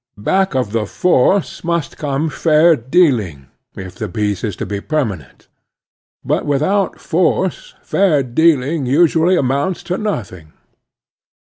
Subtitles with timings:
[0.17, 5.47] Back of the force must come fair dealing, if the peace is to be permanent.
[6.25, 10.53] But without force fair dealing usu ally amotmts to nothing.